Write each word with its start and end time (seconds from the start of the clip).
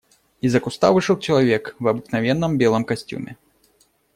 Из-за 0.41 0.59
куста 0.59 0.91
вышел 0.93 1.15
человек 1.19 1.75
в 1.77 1.87
обыкновенном 1.87 2.57
белом 2.57 2.85
костюме. 2.85 3.37